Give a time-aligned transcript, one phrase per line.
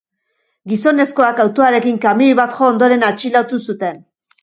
[0.73, 4.07] Gizonezkoak autoarekin kamioi bat jo ondoren atxilotu zuten.